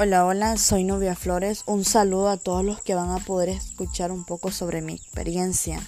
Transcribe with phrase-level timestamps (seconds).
[0.00, 1.64] Hola, hola, soy Novia Flores.
[1.66, 5.80] Un saludo a todos los que van a poder escuchar un poco sobre mi experiencia.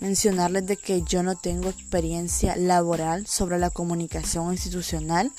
[0.00, 5.30] Mencionarles de que yo no tengo experiencia laboral sobre la comunicación institucional.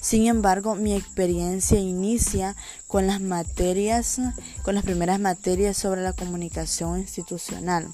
[0.00, 2.54] Sin embargo, mi experiencia inicia
[2.86, 4.20] con las materias,
[4.62, 7.88] con las primeras materias sobre la comunicación institucional.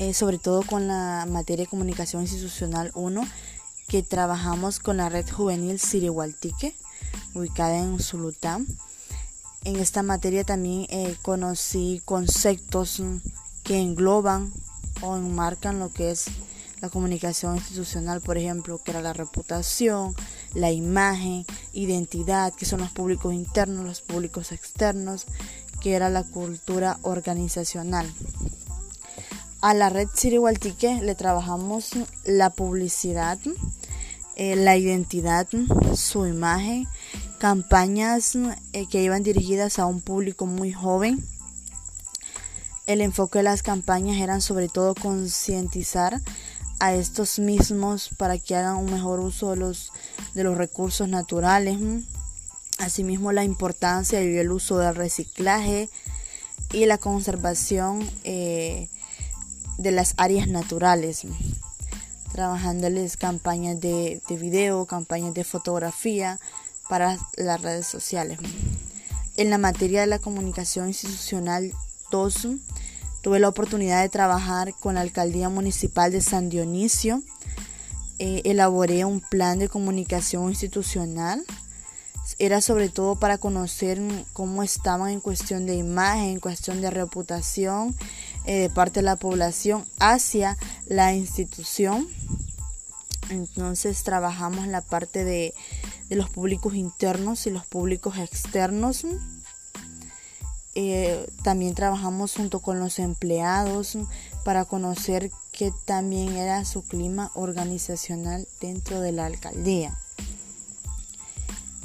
[0.00, 3.22] Eh, sobre todo con la materia de comunicación institucional 1,
[3.86, 6.74] que trabajamos con la red juvenil Sirihualtique
[7.36, 8.66] ubicada en Zulután.
[9.64, 13.02] En esta materia también eh, conocí conceptos
[13.62, 14.52] que engloban
[15.02, 16.26] o enmarcan lo que es
[16.80, 20.14] la comunicación institucional, por ejemplo, que era la reputación,
[20.54, 25.26] la imagen, identidad, que son los públicos internos, los públicos externos,
[25.80, 28.06] que era la cultura organizacional.
[29.60, 31.90] A la red Sirihualtique le trabajamos
[32.24, 33.38] la publicidad,
[34.36, 35.48] eh, la identidad,
[35.94, 36.86] su imagen,
[37.36, 38.36] campañas
[38.72, 41.24] eh, que iban dirigidas a un público muy joven.
[42.86, 46.20] El enfoque de las campañas eran sobre todo concientizar
[46.78, 49.92] a estos mismos para que hagan un mejor uso de los,
[50.34, 51.78] de los recursos naturales.
[52.78, 55.88] Asimismo, la importancia y el uso del reciclaje
[56.72, 58.88] y la conservación eh,
[59.78, 61.26] de las áreas naturales
[62.32, 66.38] trabajándoles campañas de, de video, campañas de fotografía
[66.88, 68.38] para las redes sociales.
[69.36, 71.72] En la materia de la comunicación institucional
[72.10, 72.48] 2,
[73.20, 77.22] tuve la oportunidad de trabajar con la alcaldía municipal de San Dionisio.
[78.18, 81.44] Eh, elaboré un plan de comunicación institucional.
[82.38, 84.00] Era sobre todo para conocer
[84.32, 87.94] cómo estaban en cuestión de imagen, en cuestión de reputación
[88.46, 92.08] eh, de parte de la población hacia la institución.
[93.30, 95.54] Entonces trabajamos la parte de,
[96.10, 99.04] los públicos internos y los públicos externos.
[100.74, 103.96] Eh, también trabajamos junto con los empleados
[104.44, 109.98] para conocer qué también era su clima organizacional dentro de la alcaldía.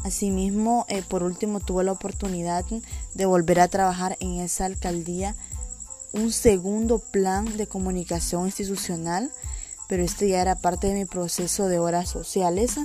[0.04, 2.66] Asimismo, eh, por último, tuve la oportunidad
[3.14, 5.36] de volver a trabajar en esa alcaldía
[6.14, 9.32] un segundo plan de comunicación institucional
[9.92, 12.76] pero este ya era parte de mi proceso de horas sociales.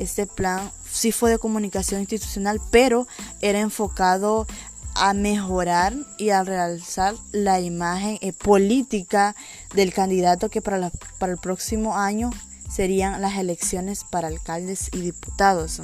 [0.00, 3.06] Este plan sí fue de comunicación institucional, pero
[3.40, 4.48] era enfocado
[4.96, 9.36] a mejorar y a realzar la imagen eh, política
[9.76, 10.90] del candidato que para,
[11.20, 12.30] para el próximo año
[12.68, 15.80] serían las elecciones para alcaldes y diputados.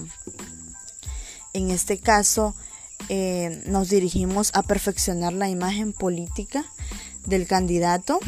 [1.53, 2.57] En este caso,
[3.09, 6.65] eh, nos dirigimos a perfeccionar la imagen política
[7.25, 8.19] del candidato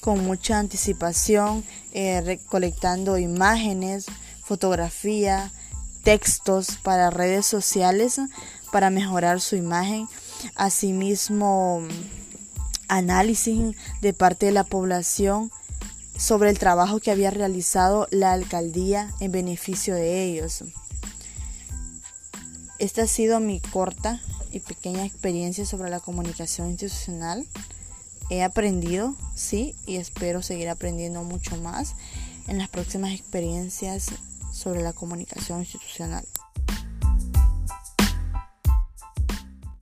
[0.00, 4.06] con mucha anticipación, eh, recolectando imágenes,
[4.42, 5.52] fotografía,
[6.02, 8.20] textos para redes sociales
[8.72, 10.08] para mejorar su imagen.
[10.54, 11.82] Asimismo,
[12.88, 15.50] análisis de parte de la población
[16.16, 20.64] sobre el trabajo que había realizado la alcaldía en beneficio de ellos.
[22.78, 24.20] Esta ha sido mi corta
[24.52, 27.46] y pequeña experiencia sobre la comunicación institucional.
[28.30, 31.96] He aprendido, sí, y espero seguir aprendiendo mucho más
[32.46, 34.06] en las próximas experiencias
[34.52, 36.24] sobre la comunicación institucional.